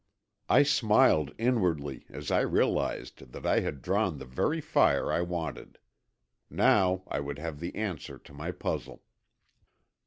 [0.49, 5.77] I smiled inwardly as I realized that I had drawn the very fire I wanted.
[6.49, 9.03] Now I would have the answer to my puzzle.